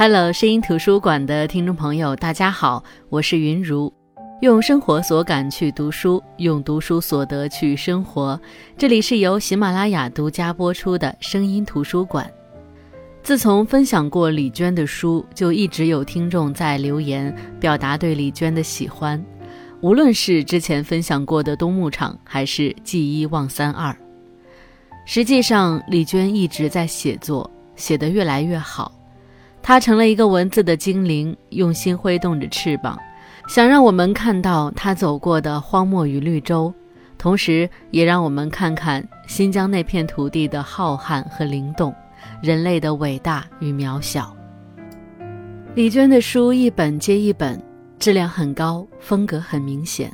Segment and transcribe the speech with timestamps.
[0.00, 3.92] Hello，声音图书馆的听众朋友，大家好，我是云如。
[4.42, 8.40] 用生活所感去读书，用读书所得去生活。
[8.76, 12.30] 这里是由喜马拉雅独家播出的声音图书馆。
[13.24, 19.20] 自从分享过李娟的书，就一直有听众在留言表达对李娟的喜欢。
[19.80, 23.92] 无论是之前分享过的《冬牧场》，还是《记一忘三二》，
[25.04, 28.92] 实际上李娟一直在写作，写得越来越好。
[29.62, 32.98] 他成了一个文字的精灵，用心挥动着翅膀。
[33.46, 36.72] 想让我们看到他走过的荒漠与绿洲，
[37.16, 41.94] 同时也让我们看看新疆那片土地的浩瀚和灵动，
[42.42, 44.36] 人类的伟大与渺小。
[45.74, 47.58] 李娟的书一本接一本，
[47.98, 50.12] 质量很高，风格很明显。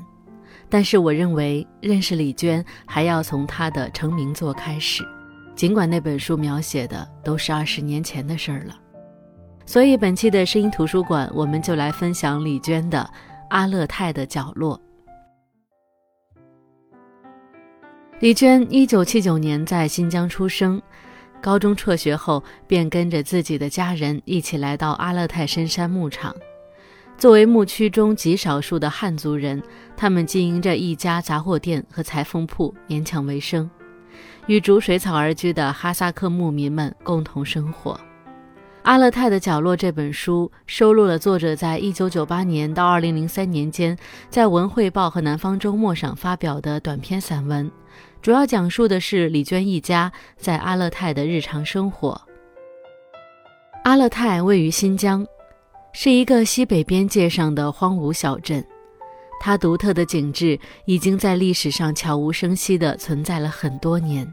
[0.69, 5.05] 但是我认为，认识李娟还要从她的成名作开始，
[5.57, 8.77] 尽管那本书描写的都是二十年前的事儿了。
[9.67, 12.99] 所以本期的声音图书馆，我们就来分享李娟的
[13.49, 14.79] 《阿勒泰的角落》。
[18.21, 20.81] 李娟一九七九年在新疆出生，
[21.43, 26.35] 高中辍学后便跟着自己的家人一起来到阿勒泰深山牧场。
[27.17, 29.63] 作为牧区中极少数的汉族人，
[29.97, 33.69] 他们经营着一家杂货店和裁缝铺，勉强为生，
[34.47, 37.93] 与逐水草而居的哈萨克牧民们共同生活。
[38.85, 43.97] 《阿勒泰的角落》这本书收录了作者在1998年到2003年间
[44.29, 47.71] 在《文汇报》和《南方周末》上发表的短篇散文，
[48.21, 52.21] 主要讲述的是李娟一家在阿勒泰的日常生活。
[53.85, 55.27] 阿勒泰位于新疆，
[55.95, 58.63] 是一个西北边界上的荒芜小镇，
[59.41, 64.31] 它独特的景致已经在历史上悄无声息地存在了很多年，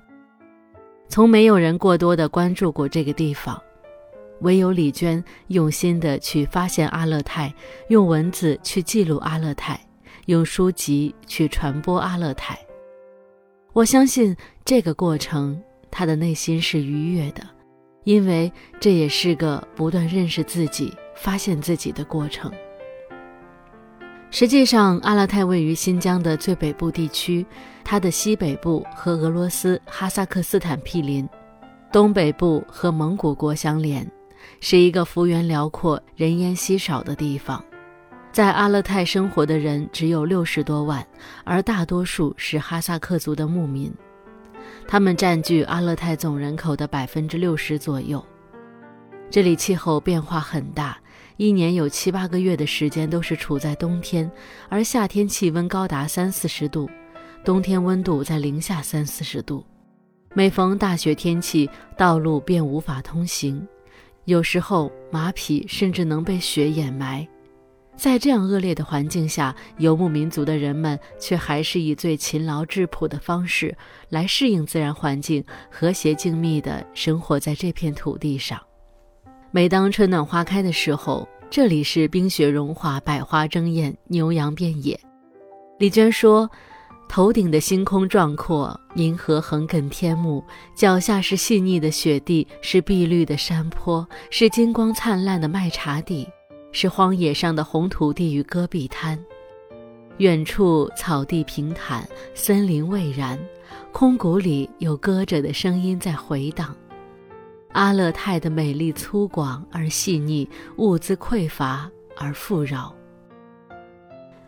[1.08, 3.58] 从没有人过多的关注过这个地方。
[4.42, 7.54] 唯有李娟用心的去发现阿勒泰，
[7.88, 9.80] 用文字去记录阿勒泰，
[10.26, 12.58] 用书籍去传播阿勒泰。
[13.74, 14.36] 我相信
[14.66, 17.42] 这个过程，他的内心是愉悦的，
[18.04, 22.52] 因为这也是个不断认识自己、发现自己的过程。
[24.30, 27.46] 实际上，阿勒泰位于新疆的最北部地区，
[27.84, 31.28] 它的西北部和俄罗斯哈萨克斯坦毗邻，
[31.92, 34.10] 东北部和蒙古国相连。
[34.60, 37.64] 是一个幅员辽阔、人烟稀少的地方，
[38.32, 41.06] 在阿勒泰生活的人只有六十多万，
[41.44, 43.94] 而大多数是哈萨克族的牧民，
[44.88, 48.24] 他们占据阿勒泰总人口的百分之六十左右。
[49.30, 50.98] 这里气候变化很大，
[51.38, 54.30] 一年有七八个月的时间都是处在冬天，
[54.70, 56.90] 而夏天气温高达三四十度，
[57.44, 59.66] 冬天温度在零下三四十度。
[60.34, 63.66] 每逢大雪天气，道路便无法通行。
[64.26, 67.28] 有时候马匹甚至能被雪掩埋，
[67.96, 73.76] 在这样恶劣的环境下，游牧民族的人们却还是以最勤劳质朴的方式
[74.10, 78.62] 来适应自然环境，和谐静谧地生活在这片土地上。
[79.52, 85.00] 每当春暖花开的时候，这里是冰雪融化，百花争艳，牛羊遍野。
[85.80, 86.50] 李娟说。
[87.12, 90.42] 头顶的星空壮阔，银河横亘天幕；
[90.74, 96.26] 脚下是细腻的雪地，是碧绿的山坡，是金光灿烂的麦茶地，
[96.72, 99.20] 是荒野上的红土地与戈壁滩。
[100.20, 103.38] 远处草地平坦，森林蔚然，
[103.92, 106.74] 空谷里有歌者的声音在回荡。
[107.74, 110.48] 阿勒泰的美丽粗犷而细腻，
[110.78, 112.96] 物资匮乏而富饶。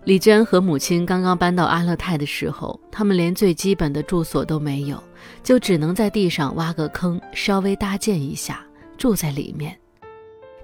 [0.06, 5.02] 李娟和母亲刚刚搬到阿勒泰的时候，他们连最基本的住所都没有，
[5.42, 8.66] 就只能在地上挖个坑，稍微搭建一下，
[8.98, 9.78] 住在里面。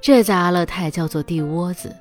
[0.02, 1.96] 这在阿勒泰叫做地窝子。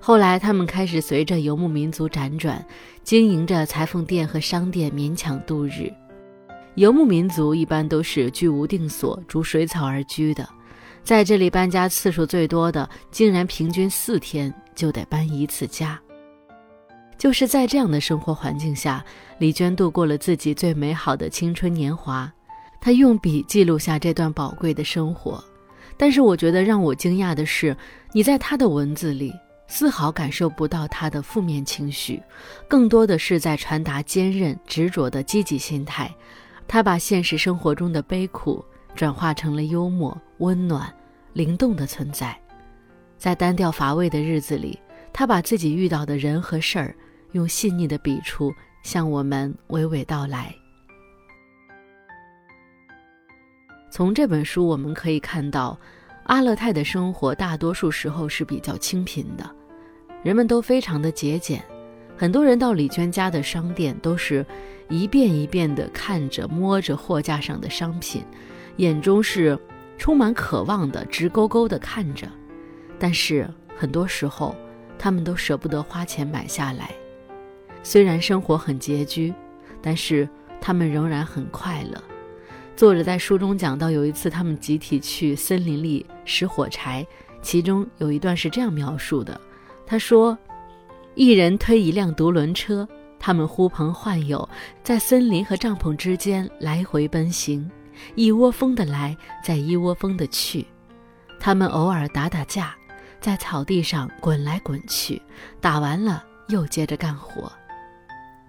[0.00, 2.64] 后来，他们开始随着游牧民族辗转，
[3.04, 5.92] 经营着裁缝店和商店，勉强度日。
[6.74, 10.48] 游牧民族一般都是居无定所，逐水草而居的，
[11.04, 16.00] 在这里搬家次数最多的，竟然平均四天就得搬一次家。
[17.20, 19.04] 就是在这样的生活环境下，
[19.36, 22.32] 李娟度过了自己最美好的青春年华。
[22.80, 25.44] 她用笔记录下这段宝贵的生活，
[25.98, 27.76] 但是我觉得让我惊讶的是，
[28.14, 29.34] 你在她的文字里
[29.68, 32.22] 丝毫感受不到她的负面情绪，
[32.66, 36.10] 更多的是在传达坚韧执着的积极心态。
[36.66, 38.64] 她把现实生活中的悲苦
[38.94, 40.90] 转化成了幽默、温暖、
[41.34, 42.34] 灵动的存在。
[43.18, 44.80] 在单调乏味的日子里，
[45.12, 46.96] 她把自己遇到的人和事儿。
[47.32, 50.54] 用细腻的笔触向我们娓娓道来。
[53.90, 55.78] 从这本书我们可以看到，
[56.24, 59.50] 阿勒泰的生活大多数时候是比较清贫的，
[60.22, 61.62] 人们都非常的节俭。
[62.16, 64.44] 很多人到李娟家的商店，都是
[64.88, 68.24] 一遍一遍的看着、摸着货架上的商品，
[68.76, 69.58] 眼中是
[69.98, 72.28] 充满渴望的，直勾勾的看着。
[72.98, 74.54] 但是很多时候，
[74.98, 76.90] 他们都舍不得花钱买下来。
[77.82, 79.34] 虽然生活很拮据，
[79.80, 80.28] 但是
[80.60, 82.02] 他们仍然很快乐。
[82.76, 87.06] 作者在书中讲到，有一次他们集体去森林里拾火柴，
[87.42, 89.40] 其中有一段是这样描述的：
[89.86, 90.36] 他说。
[91.16, 92.88] 一人推一辆独轮车，
[93.18, 94.48] 他们呼朋唤友，
[94.82, 97.68] 在森林和帐篷之间来回奔行，
[98.14, 100.64] 一窝蜂的来，再一窝蜂的去。
[101.40, 102.74] 他们偶尔打打架，
[103.20, 105.20] 在草地上滚来滚去，
[105.60, 107.52] 打完了又接着干活。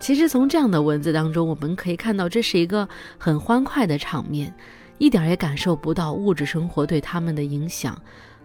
[0.01, 2.89] 其实从这样的文字当中，我们可以看到这是一个
[3.19, 4.51] 很欢快的场面，
[4.97, 7.95] 一点也感受不到物质生活对他们的影响，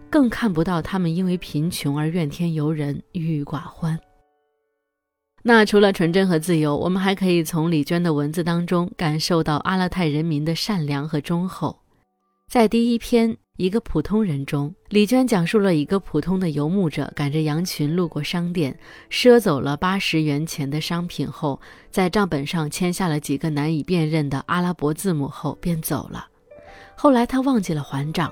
[0.07, 3.99] 更看不到他们因为贫穷而怨天尤人、郁郁寡欢。
[5.41, 11.79] 那除了纯真和自由，我们还可以从李娟的文字当中感受到阿勒泰人民的善良和忠厚。
[12.47, 18.77] 在第一篇《一个普通人》中，李娟讲述了一个普通的游牧者赶着羊群路过商店，
[19.09, 21.59] 赊走了八十元钱的商品后，
[21.89, 26.27] 在账本上签下了几个难以辨认的阿拉伯字母后便走了。
[26.95, 28.31] 后来他忘记了还账，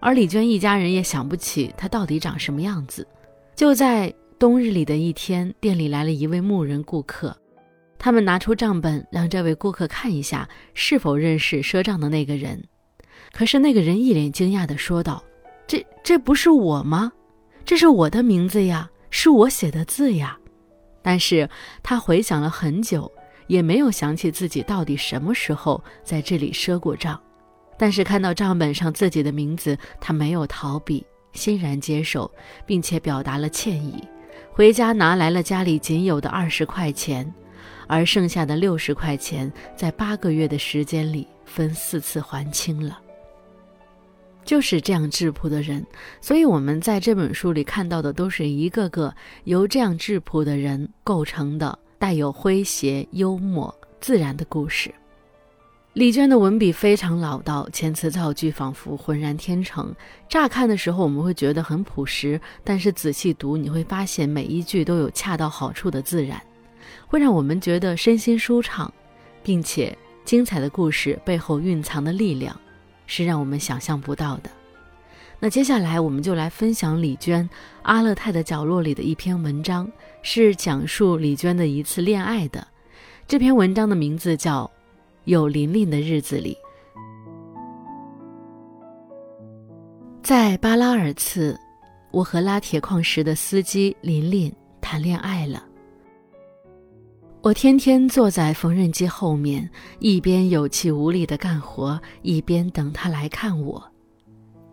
[0.00, 3.06] 而李娟一家人也想不起他到底长什么样子。
[3.54, 7.36] 就在冬日里的一天，店里来了一位牧人顾客，
[7.98, 12.64] 他们拿出账本让这位顾客看一下是否认识赊账的那个人。
[13.34, 15.22] 可是那个人一脸惊讶地说道
[15.66, 17.12] ：“这这不是我吗？
[17.64, 20.38] 这是我的名字呀，是我写的字呀。”
[21.02, 21.48] 但是
[21.82, 23.10] 他回想了很久，
[23.48, 27.20] 也没有想起自己到底什么时候在这里赊过账。
[27.76, 32.30] 但是看到账本上自己的名字，他没有逃避，欣然接受，
[32.64, 34.02] 并且表达了歉意。
[34.52, 37.34] 回家拿来了家里仅有的二十块钱，
[37.88, 43.00] 而剩下的六十块钱在八个月的时间里分四次还清了。
[44.44, 45.84] 就是这样质朴的人，
[46.20, 49.14] 所以我们在这本书里看到的都是一个个
[49.44, 54.92] 由这样质朴的人构成的，带有诙谐、幽默、自然的故事。
[55.94, 59.94] 李娟的文笔非常老道，遣词造句仿佛浑然天成。
[60.28, 66.42] 乍看的时候，我们会觉得很朴实，但是仔细读，你会发现每一句都有恰到好处的自然，
[67.06, 68.92] 会让我们觉得身心舒畅，
[69.40, 72.60] 并且精彩的故事背后蕴藏的力量，
[73.06, 74.50] 是让我们想象不到的。
[75.38, 77.48] 那接下来，我们就来分享李娟
[77.82, 79.90] 《阿勒泰的角落》里的一篇文章，
[80.22, 82.66] 是讲述李娟的一次恋爱的。
[83.26, 84.70] 这篇文章的名字叫。
[85.26, 86.54] 有琳琳的日子里，
[90.22, 91.58] 在巴拉尔次，
[92.10, 95.64] 我和拉铁矿石的司机琳琳谈恋爱了。
[97.44, 99.68] 我天天坐在缝纫机后面，
[99.98, 103.84] 一边有气无力的干活，一边等他来看我。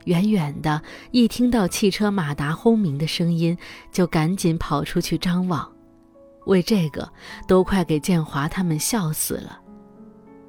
[0.06, 0.82] 远远的，
[1.12, 3.58] 一听到汽车马达轰鸣的声音，
[3.92, 5.70] 就赶紧跑出去张望。
[6.46, 7.12] 为这个，
[7.46, 9.60] 都快给建华他们笑死了。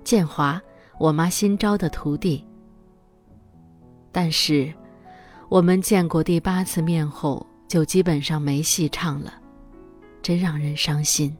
[0.05, 0.63] 建华，
[1.01, 2.46] 我妈新招的徒弟。
[4.13, 4.73] 但是，
[5.49, 9.35] 我们见过第八次面后，就基本上没戏唱了，
[10.23, 11.37] 真让人伤心。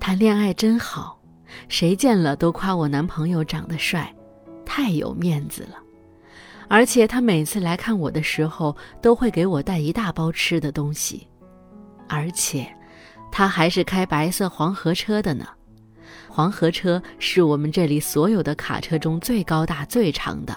[0.00, 1.20] 谈恋爱真好，
[1.68, 4.12] 谁见了都夸我男朋友长得帅，
[4.64, 5.76] 太有面子了。
[6.68, 11.28] 而且他每次来看我的时候，都会给我带一大包吃的东西，
[12.08, 12.66] 而且，
[13.30, 15.46] 他还是开白色黄河车的呢。
[16.28, 20.56] 黄河车是我们这里所有的卡车中最高大、最长的，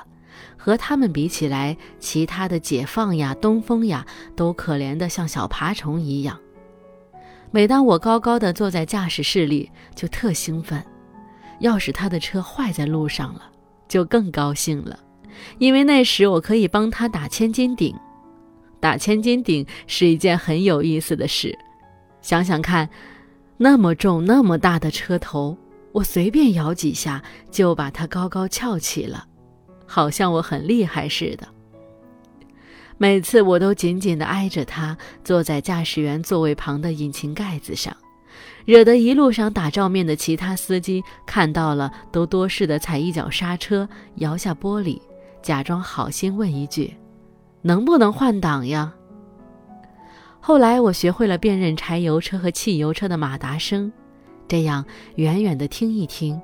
[0.57, 4.05] 和他们比起来，其他的解放呀、东风呀，
[4.37, 6.39] 都可怜的像小爬虫一样。
[7.55, 10.81] 每当我高高的坐在驾驶室里，就特兴奋；
[11.59, 13.43] 要是他的车坏在路上了，
[13.87, 14.97] 就更高兴了，
[15.59, 17.95] 因为那时我可以帮他打千斤顶。
[18.79, 21.55] 打千斤顶是一件很有意思的事，
[22.23, 22.89] 想想看，
[23.57, 25.55] 那么重、那么大的车头。
[25.91, 29.27] 我随便摇几下就把它高高翘起了，
[29.85, 31.47] 好像我很厉害似的。
[32.97, 37.95] 每次我都紧紧地挨着他，坐在驾驶员座位旁的引擎盖子上，
[38.65, 45.01] 惹得一路上打照面的其他司机看到了，都多事地踩一脚刹车，摇下玻璃，
[45.41, 46.93] 假装好心问一句
[47.61, 48.93] ：“能不能换挡呀？”
[50.39, 53.91] 后来我学会了辨认柴油车和汽油车的马达声。
[54.45, 54.85] 这样
[55.15, 56.39] 远远的听一听，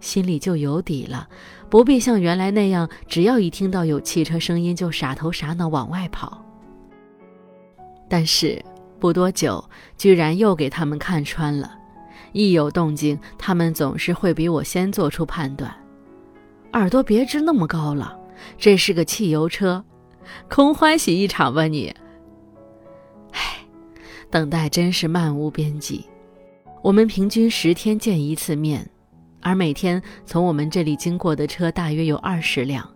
[0.00, 1.28] 心里就有底了，
[1.68, 6.44] 不必像原来那样，只要一听到有汽车声音就傻头傻脑往外跑。
[8.08, 8.64] 但是
[9.00, 9.64] 不多久，
[9.96, 11.76] 居然又给他们看穿了，
[12.32, 15.74] 一有动静，他们总是会比我先做出判断。
[16.72, 18.16] 耳朵别支那么高了，
[18.58, 19.84] 这是个汽油车，
[20.48, 21.94] 空欢喜一场吧你。
[23.32, 23.58] 唉，
[24.30, 26.04] 等待真是漫无边际。
[26.82, 28.88] 我们平均十天见一次面。
[29.40, 32.88] 而每天从我们这里经过的车大约有二十辆，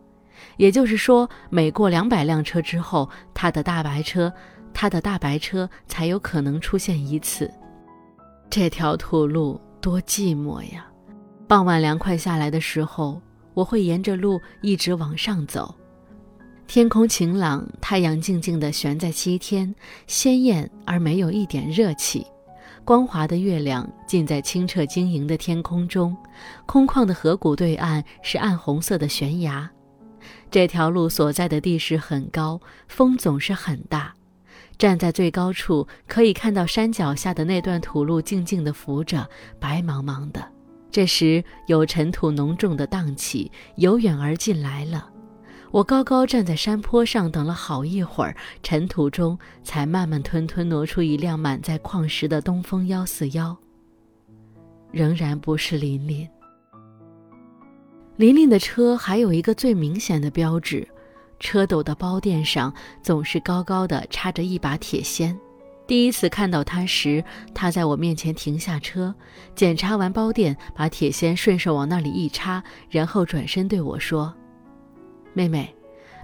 [0.57, 4.33] 也就是说，每过两百辆车之后，他的大白车，
[4.75, 7.51] 他的大白车才有可能出现一次。
[8.49, 10.87] 这条土路多寂寞呀！
[11.47, 13.21] 傍晚凉快下来的时候，
[13.55, 15.75] 我会沿着路一直往上走。
[16.67, 19.75] 天空晴朗，太阳静静地悬在西天，
[20.07, 22.25] 鲜艳而没有一点热气。
[22.85, 26.17] 光滑的月亮浸在清澈晶莹的天空中，
[26.67, 29.71] 空旷的河谷对岸是暗红色的悬崖。
[30.51, 34.13] 这条路所在的地势很高，风总是很大。
[34.77, 40.47] 站在最高处，可以看到山脚下的那段土路静静地浮着，白茫茫的。
[40.91, 45.09] 这时有尘土浓重的荡起由远而近来了。
[45.71, 53.57] 我高高站在山坡上，等了好一会儿，尘土中才慢慢吞吞挪出一辆满载矿石的东风幺四幺。
[54.91, 56.29] 仍然不是琳琳。
[58.17, 60.87] 琳琳的车还有一个最明显的标志，
[61.39, 65.39] 车斗的包垫上总是高高的插着一把铁锨。
[65.87, 67.23] 第一次看到他时，
[67.55, 69.15] 他在我面前停下车，
[69.55, 74.35] 检查完包垫，把铁锨顺手往那里一插，然后转身对我说。
[75.33, 75.75] 妹妹，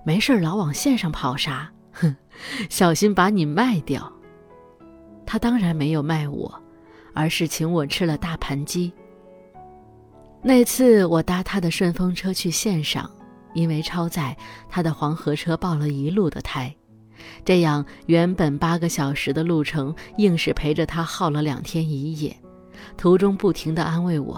[0.04, 1.70] 没事老往线上跑啥？
[1.92, 2.14] 哼，
[2.68, 4.12] 小心把你卖掉。
[5.24, 6.62] 他当然没有卖我，
[7.14, 8.92] 而是请我吃了大盘鸡。
[10.42, 13.10] 那次我搭他的顺风车去线上，
[13.54, 14.36] 因为超载，
[14.68, 16.72] 他的黄河车爆了一路的胎，
[17.44, 22.36] 这样原本八个小时的路程，硬是陪着他耗了两天一夜。
[22.96, 24.34] 途中不停地安慰我：“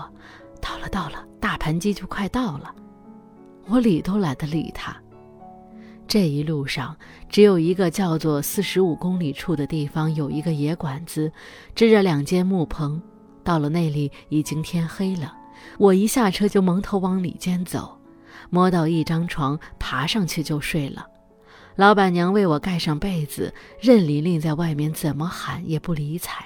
[0.62, 2.74] 到了，到了，大盘鸡就快到了。”
[3.68, 4.96] 我理都懒得理他。
[6.06, 6.96] 这一路上，
[7.28, 11.30] 只有一个叫做四十五公里处的地方有一个野馆子，
[11.74, 13.00] 支着两间木棚。
[13.44, 15.34] 到了那里，已经天黑了。
[15.76, 17.98] 我一下车就蒙头往里间走，
[18.48, 21.06] 摸到一张床，爬上去就睡了。
[21.76, 26.44] 老板娘为我盖上被子，任琳琳在外面怎么喊也不理睬。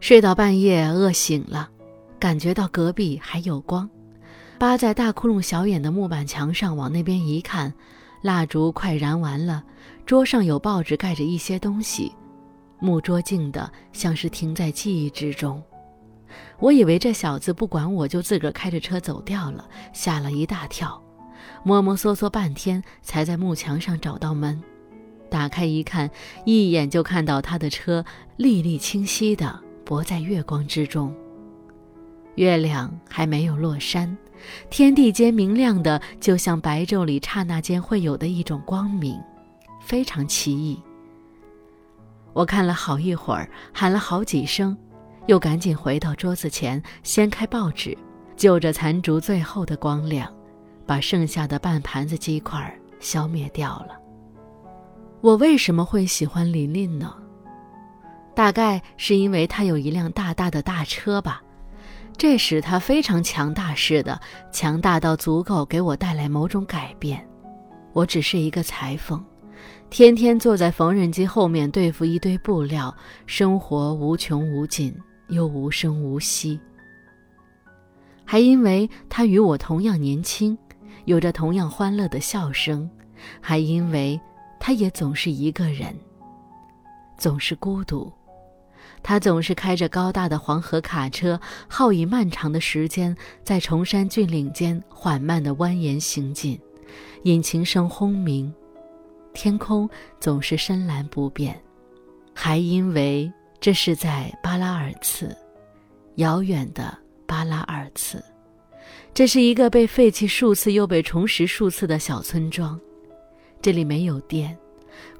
[0.00, 1.68] 睡到半夜，饿醒了，
[2.18, 3.88] 感觉到隔壁还有光。
[4.58, 7.72] 扒在大窟窿小眼的木板墙上，往那边一看，
[8.22, 9.62] 蜡烛快燃完了，
[10.06, 12.12] 桌上有报纸盖着一些东西，
[12.78, 15.62] 木桌静的像是停在记忆之中。
[16.58, 21.02] 我以为这小子不管我就自个儿开着车走掉了，吓了一大跳，
[21.62, 24.62] 摸摸索索半天才在木墙上找到门，
[25.28, 26.10] 打开一看，
[26.44, 28.04] 一眼就看到他的车
[28.36, 31.14] 历历清晰的泊在月光之中。
[32.36, 34.16] 月亮还没有落山。
[34.70, 39.20] 天地间明亮的，就像白昼里刹那间会有的一种光明，
[39.80, 40.80] 非常奇异。
[42.32, 44.76] 我看了好一会儿，喊了好几声，
[45.26, 47.96] 又赶紧回到桌子前，掀开报纸，
[48.36, 50.32] 就着残烛最后的光亮，
[50.84, 53.96] 把剩下的半盘子鸡块消灭掉了。
[55.20, 57.14] 我为什么会喜欢琳琳呢？
[58.34, 61.40] 大概是因为她有一辆大大的大车吧。
[62.16, 64.18] 这使他非常强大似的，
[64.50, 67.26] 强大到足够给我带来某种改变。
[67.92, 69.22] 我只是一个裁缝，
[69.90, 72.94] 天天坐在缝纫机后面对付一堆布料，
[73.26, 74.94] 生活无穷无尽
[75.28, 76.58] 又无声无息。
[78.24, 80.56] 还因为他与我同样年轻，
[81.04, 82.88] 有着同样欢乐的笑声，
[83.40, 84.18] 还因为
[84.58, 85.94] 他也总是一个人，
[87.18, 88.10] 总是孤独。
[89.04, 96.58] 他总是开着高大的黄河卡车，耗以漫长的时间，在崇山峻岭间缓慢地蜿蜒行进，
[97.24, 98.52] 引擎声轰鸣，
[99.34, 101.54] 天空总是深蓝不变。
[102.32, 103.30] 还因为
[103.60, 105.36] 这是在巴拉尔茨，
[106.14, 106.96] 遥远的
[107.26, 108.24] 巴拉尔茨，
[109.12, 112.80] 这是一个被废弃数次又被重拾数次的小村庄，
[113.60, 114.56] 这里没有电。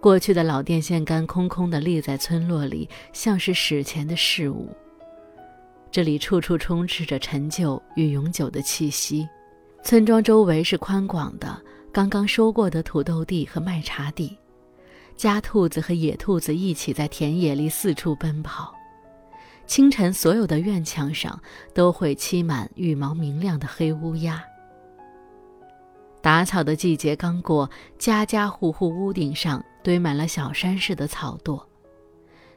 [0.01, 4.69] 过去的老电线杆空空地立在村落里，像是史前的事物。
[5.91, 9.29] 这里处处充斥着陈旧与永久的气息。
[9.83, 11.61] 村庄周围是宽广的、
[11.93, 14.37] 刚刚收过的土豆地和麦茬地，
[15.17, 18.75] 家兔子和野兔子一起在田野里四处奔跑。
[19.67, 21.41] 清晨所有的院墙上
[21.73, 24.43] 都会栖满羽毛明亮的黑乌鸦。
[26.25, 31.63] 打草的季节刚过，家家户户屋顶上堆满了小山似的草垛，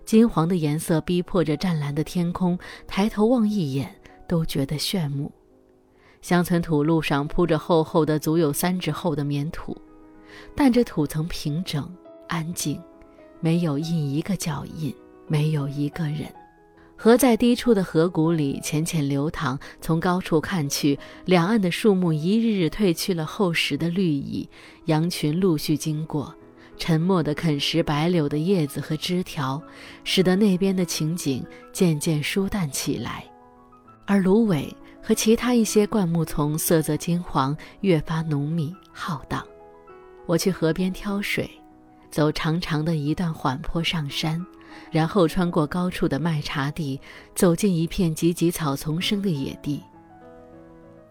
[0.06, 2.58] 金黄的颜色逼迫着湛蓝的天空，
[2.88, 3.94] 抬头望一眼
[4.26, 5.30] 都觉得炫目。
[6.22, 9.76] 乡村土路上铺着厚厚的、足有三指厚的棉土，
[10.56, 11.94] 但这土层平整、
[12.30, 12.82] 安静，
[13.42, 14.96] 没有印一个脚印，
[15.28, 16.34] 没有一个人。
[17.00, 24.50] 河在低处的河谷里浅浅流淌，从高处看去，两岸的树木一日日褪去了厚实的绿意，
[24.86, 26.34] 羊群陆续经过，
[26.76, 29.62] 沉默地啃食白柳的叶子和枝条，
[30.04, 33.24] 使得那边的情景渐渐疏淡起来，
[34.06, 34.76] 而芦苇。
[35.00, 39.42] 和其他一些灌木丛色泽金黄，越发浓密浩荡。
[40.26, 41.50] 我去河边挑水，
[42.12, 44.46] 走长长的一段缓坡上山，
[44.92, 47.00] 然后穿过高处的麦茬地，
[47.36, 49.82] 走进一片芨芨草丛生的野地。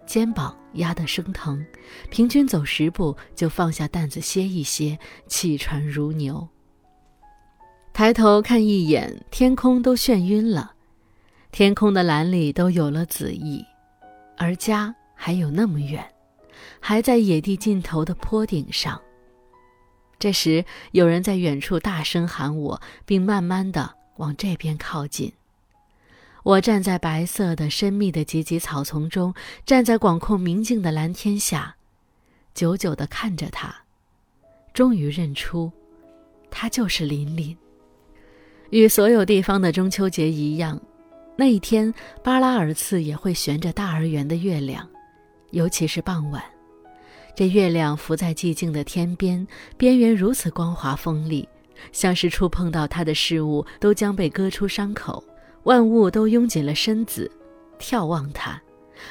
[0.06, 1.64] 肩膀压得生疼，
[2.10, 6.48] 平均走十步就放下担子歇一歇，气喘如牛。
[7.92, 10.72] 抬头看一眼，天空都眩晕了，
[11.50, 13.64] 天空的蓝里都有了紫意。
[14.36, 16.06] 而家还有那么远，
[16.78, 19.00] 还在野地尽头的坡顶上。
[20.18, 25.32] 这时，有人在远处大声喊我，并慢慢的往这边靠近。
[26.42, 31.76] 我站在白色的深密的芨芨草丛中，站在广阔明净的蓝天下，
[32.54, 33.74] 久久地看着他，
[34.72, 35.72] 终于认出，
[36.50, 37.56] 他就是琳琳。
[38.70, 40.80] 与所有地方的中秋节一样。
[41.36, 41.92] 那一天，
[42.24, 44.88] 巴拉尔次也会悬着大而圆的月亮，
[45.50, 46.42] 尤其是傍晚，
[47.36, 51.46] 这月亮浮在寂静的天边，边缘如此光滑锋利，
[51.92, 55.22] 像是触碰到它的事物都将被割出伤口，
[55.64, 57.30] 万物都拥紧了身子，
[57.78, 58.58] 眺望它，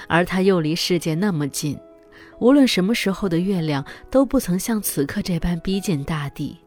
[0.07, 1.77] 而它又离世界那么近，
[2.39, 6.57] 无论什么时候的月亮都不曾像此刻这般逼近大地，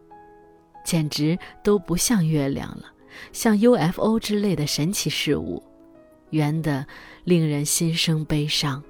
[0.85, 2.85] 简直都不像月亮了。
[3.33, 5.61] 像 UFO 之类的神奇事物，
[6.31, 6.87] 圆的
[7.25, 8.81] 令人心生悲伤。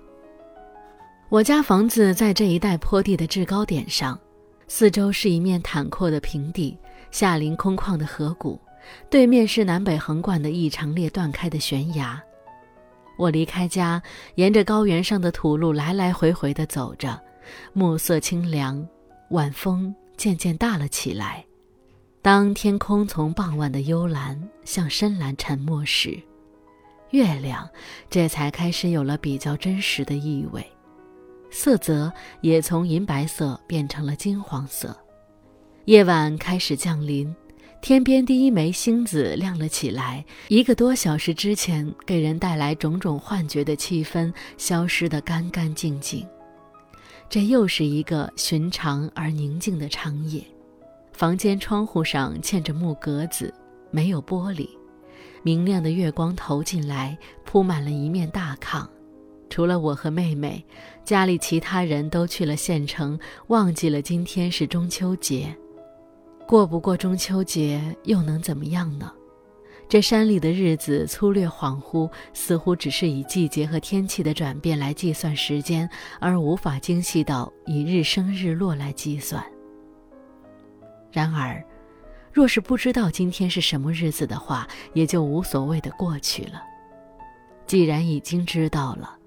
[1.31, 4.19] 我家房子在这一带坡地的制高点上，
[4.67, 6.75] 四周是一面坦阔的平地，
[7.11, 8.59] 下临空旷的河谷，
[9.11, 12.19] 对面是南北横贯的一长列断开的悬崖。
[13.19, 14.03] 我离开家，
[14.37, 17.21] 沿着高原上的土路来来回回地走着，
[17.75, 18.83] 暮色清凉，
[19.29, 21.45] 晚风渐渐大了起来。
[22.23, 26.19] 当天空从傍晚的幽蓝向深蓝沉没时，
[27.11, 27.69] 月亮
[28.09, 30.67] 这才开始有了比较真实的意味，
[31.51, 34.97] 色泽也从银白色变成了金黄色。
[35.87, 37.35] 夜晚开始降临，
[37.81, 40.25] 天边第一枚星子亮了起来。
[40.49, 46.27] 一个多小时之前给人带来种种幻觉的气氛消失得干干净净，
[47.31, 50.43] 这又是一个寻常而宁静的长夜。
[51.13, 53.53] 房间窗户上嵌着木格子，
[53.91, 54.69] 没有玻璃。
[55.43, 58.87] 明亮的月光投进来，铺满了一面大炕。
[59.51, 60.65] 除了我和妹妹，
[61.05, 65.55] 家里其他人都去了县城，忘记了今天是中秋节。
[66.47, 69.13] 过不过中秋节又能怎么样呢？
[69.89, 75.89] 这山里的日子粗略恍惚，似乎只是以季节和天气的转变来计算时间，
[76.21, 79.43] 而无法精细到以日升日落来计算。
[81.11, 81.65] 然而，
[82.31, 86.63] 若是不知道今天是什么日子的话，也就无所谓的过去了。
[87.67, 89.18] 既然已经知道了，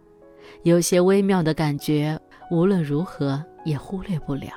[0.63, 2.19] 有些微妙的感觉，
[2.51, 4.49] 无论如何也忽略不了。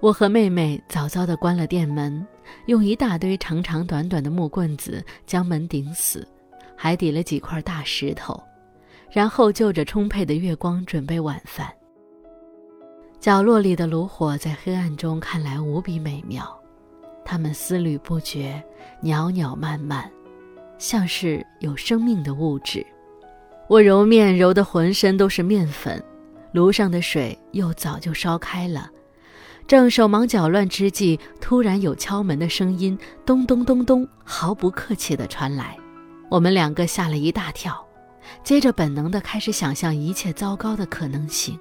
[0.00, 2.26] 我和妹妹早早地关了店门，
[2.66, 6.26] 用一大堆长长短短的木棍子将门顶死，
[6.76, 8.42] 还抵了几块大石头，
[9.12, 11.72] 然后就着充沛的月光准备晚饭。
[13.20, 16.44] 角落里的炉火在黑暗中看来无比美妙，
[17.24, 18.60] 它们丝缕不绝，
[19.00, 20.10] 袅袅漫漫，
[20.78, 22.84] 像是有生命的物质。
[23.72, 26.04] 我揉面揉得浑身都是面粉，
[26.52, 28.90] 炉上的水又早就烧开了。
[29.66, 35.74] 正手忙脚乱之际，突然有敲门的声音，咚咚咚咚，毫不客气地传来。
[36.28, 37.82] 我们两个吓了一大跳，
[38.44, 41.58] 接着本能地开始想象一切糟糕的可能性，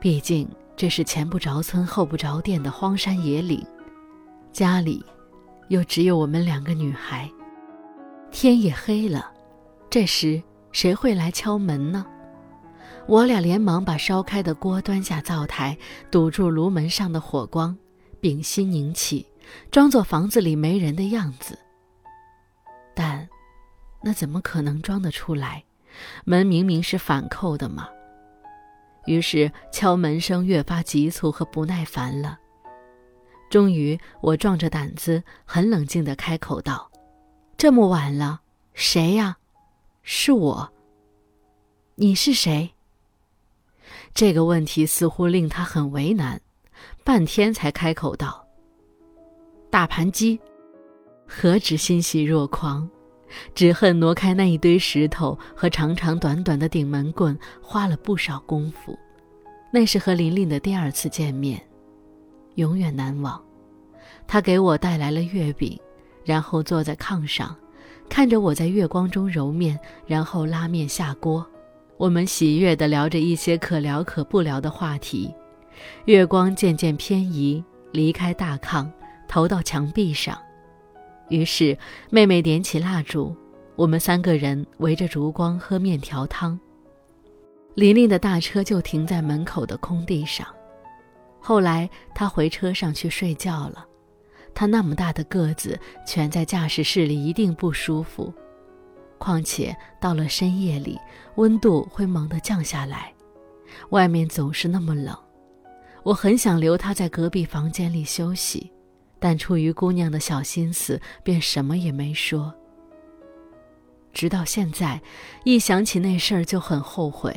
[0.00, 0.48] 毕竟。
[0.76, 3.64] 这是前不着村后不着店的荒山野岭，
[4.50, 5.04] 家里
[5.68, 7.30] 又只有我们两个女孩，
[8.32, 9.30] 天也黑了，
[9.90, 10.42] 这时
[10.74, 12.04] 谁会来敲门呢？
[13.06, 15.78] 我俩连忙把烧开的锅端下灶台，
[16.10, 17.78] 堵住炉门上的火光，
[18.20, 19.24] 屏息凝气，
[19.70, 21.56] 装作房子里没人的样子。
[22.92, 23.28] 但
[24.02, 25.62] 那怎么可能装得出来？
[26.24, 27.88] 门明明是反扣的嘛。
[29.06, 32.40] 于是敲门声越发急促和不耐烦了。
[33.48, 36.90] 终于，我壮着胆子，很冷静地开口道
[37.56, 38.40] ：“这么晚了，
[38.72, 39.36] 谁呀？
[40.04, 40.72] 是我。
[41.96, 42.70] 你是谁？”
[44.14, 46.40] 这个问题似乎令他很为难，
[47.02, 48.46] 半天才开口道
[49.68, 50.38] ：“大盘鸡。”
[51.26, 52.88] 何止欣喜若狂，
[53.54, 58.96] 只恨挪开那一堆石头和长长短短的顶门棍花了不少功夫。
[59.72, 61.60] 那是和琳琳的第二次见面，
[62.56, 63.42] 永远难忘。
[64.26, 65.80] 他给我带来了月饼，
[66.24, 67.56] 然后坐在炕上，
[68.08, 71.44] 看着我在月光中揉面，然后拉面下锅。
[71.96, 75.32] 我们喜悦地聊着一些可聊可不聊的话题。
[76.04, 77.62] 月光渐渐偏移，
[77.92, 78.88] 离开大炕，
[79.28, 80.38] 投到墙壁上。
[81.28, 81.76] 于是，
[82.10, 83.34] 妹妹点起蜡烛，
[83.76, 86.58] 我们三个人围着烛光喝面条汤。
[87.74, 90.46] 琳琳的大车就停在门口的空地上。
[91.40, 93.84] 后来，她回车上去睡觉了。
[94.54, 98.32] 他那么大的个子，蜷在驾驶室里一定不舒服。
[99.18, 100.98] 况且到了深夜里，
[101.36, 103.12] 温度会猛地降下来，
[103.90, 105.16] 外面总是那么冷。
[106.02, 108.70] 我很想留他在隔壁房间里休息。
[109.20, 112.52] 但出于姑娘的小心思，便什么也没说。
[114.12, 115.00] 直到现在，
[115.44, 117.34] 一想起那事儿就很后悔，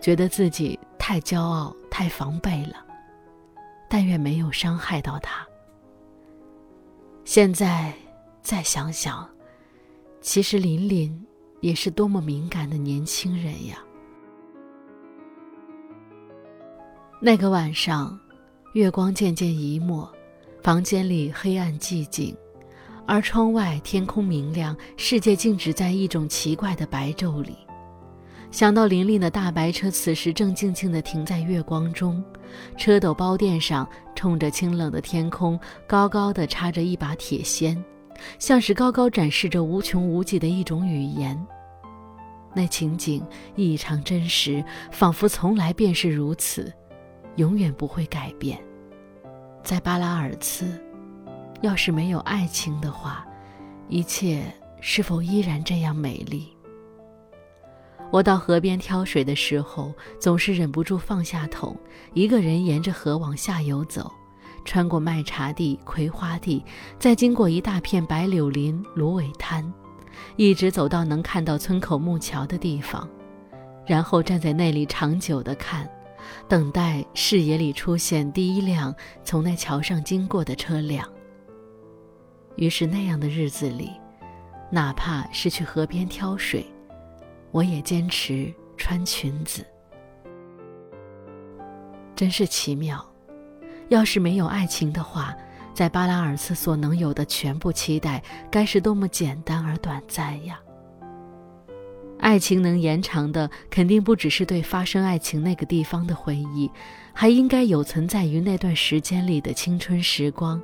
[0.00, 2.84] 觉得自己太骄傲、太防备了。
[3.88, 5.46] 但愿没有伤害到她。
[7.24, 7.92] 现在
[8.42, 9.28] 再想想，
[10.20, 11.26] 其实琳琳
[11.60, 13.78] 也是多么敏感的年轻人呀。
[17.20, 18.18] 那个晚上，
[18.74, 20.08] 月光渐渐移没。
[20.62, 22.34] 房间里黑暗寂静，
[23.06, 27.56] 而窗外天空明亮，世界静止在一种奇怪的白昼里。
[28.54, 32.22] 想到琳琳的大白车此时正静静地停在月光中，
[32.76, 37.76] 车斗包垫上冲着清冷的天空，高高的插着一把铁锨，
[38.38, 41.36] 像是高高展示着无穷无尽的一种语言。
[42.54, 46.72] 那情景异常真实，仿佛从来便是如此，
[47.34, 48.56] 永远不会改变。
[49.64, 50.80] 在巴拉尔茨，
[51.60, 53.26] 要是没有爱情的话，
[53.88, 54.44] 一切
[54.80, 56.53] 是否依然这样美丽？
[58.14, 61.76] 我到河边挑水的时候，总是忍不住放下桶，
[62.12, 64.08] 一个人沿着河往下游走，
[64.64, 66.64] 穿过麦茶地、葵花地，
[66.96, 69.68] 再经过一大片白柳林、芦苇滩，
[70.36, 73.08] 一直走到能看到村口木桥的地方，
[73.84, 75.84] 然后站在那里长久地看。
[76.46, 81.04] 等待视野里出现第一辆从那桥上经过的车辆。
[82.54, 83.90] 于是那样的日子里，
[84.70, 86.64] 哪怕是去河边挑水，
[87.54, 89.64] 我也坚持穿裙子。
[92.16, 93.00] 真是奇妙，
[93.90, 95.32] 要是没有爱情的话，
[95.72, 100.60] 在巴拉尔茨所能有的全部期待，该是多么简单而短暂呀！
[102.18, 106.68] 爱情能延长的，肯定不只是对发生爱情那个地方的回忆，
[107.12, 110.60] 还应该有存在于那段时间里的青春时光，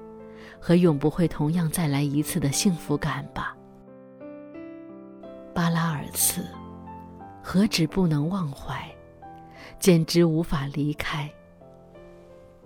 [0.59, 3.57] 和永不会同样再来一次的幸福感吧。
[5.55, 6.44] 巴拉尔茨，
[7.53, 8.81] 何止不能忘怀，
[9.81, 11.29] 简直无法离开。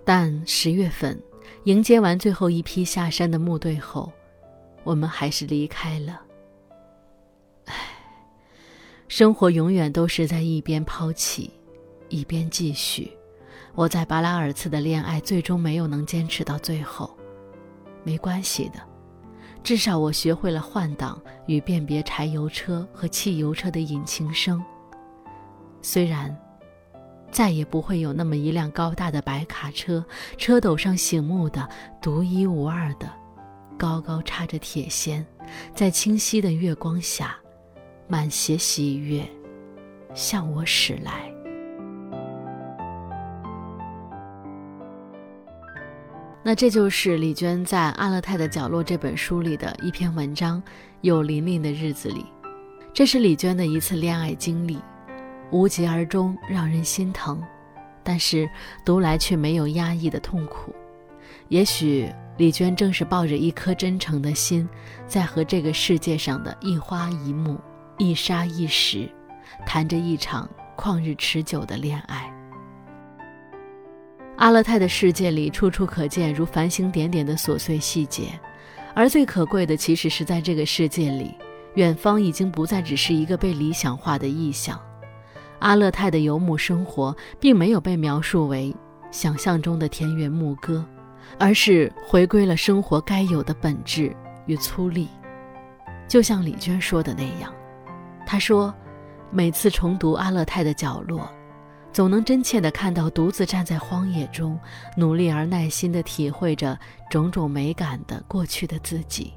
[0.05, 1.18] 但十月份，
[1.62, 4.12] 迎接完最后一批下山的木队后，
[4.83, 6.20] 我们还是离开了。
[7.64, 7.75] 唉
[9.09, 11.51] 生活永远都是在一边抛弃，
[12.11, 13.11] 一边继续。
[13.75, 17.16] 我在巴拉尔茨的恋爱最终没有能坚持到最后，
[18.03, 18.81] 没关系的，
[19.62, 24.62] 至少我学会了换挡与辨别柴油车和汽油车的引擎声。
[25.85, 26.35] 虽然
[27.31, 30.03] 再也不会有那么一辆高大的白卡车，
[30.38, 31.68] 车斗上醒目的、
[32.01, 33.07] 独一无二的，
[33.79, 35.23] 高高插着铁锨，
[35.75, 37.37] 在清晰的月光下。
[38.07, 39.27] 满斜喜悦，
[40.14, 41.33] 向我驶来。
[46.42, 50.61] 那这就是李娟在《阿勒泰的角落》这本书里的一篇文章，
[51.01, 52.20] 《有琳琳的日子里》。
[52.92, 54.79] 这是李娟的一次恋爱经历，
[55.54, 57.40] 无疾而终，让人心疼，
[58.02, 58.50] 但是
[58.84, 60.74] 读来却没有压抑的痛苦。
[61.46, 64.68] 也许李娟正是抱着一颗真诚的心，
[65.06, 67.56] 在和这个世界上的一花一木。
[67.98, 69.08] 一沙一石，
[69.64, 72.28] 谈着一场旷日持久的恋爱。
[74.38, 78.30] 阿勒泰的世界里，处处可见如繁星点点的琐碎细节，
[78.92, 81.36] 而最可贵的，其实是在这个世界里，
[81.76, 84.76] 远方已经不再只是一个被理想化的意象。
[85.64, 88.77] 阿勒泰的游牧生活并没有被描述为
[89.11, 90.85] 想象中的田园牧歌，
[91.38, 95.09] 而是回归了生活该有的本质与粗粝。
[96.07, 97.50] 就像李娟说的那样，
[98.27, 98.74] 她说
[99.33, 101.27] ：“每次重读阿勒泰的角落，
[101.94, 104.61] 总能真切地看到独自站在荒野中，
[104.98, 106.79] 努力而耐心地体会着
[107.11, 109.33] 种种美感的过去的自己。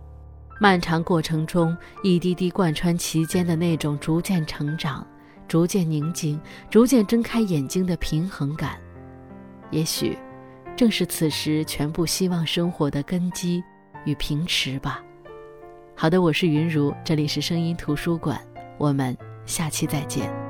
[0.60, 5.08] 漫长过程中，一滴滴贯穿其间的那种逐渐成长。”
[5.48, 8.78] 逐渐宁静，逐渐睁开眼睛的平衡感，
[9.72, 10.18] 也许
[10.76, 13.64] 正是此时全部希望生活的根基
[14.06, 15.02] 与平池吧。
[15.96, 18.40] 好的，我是云如，这里是声音图书馆，
[18.78, 20.47] 我们下期再见。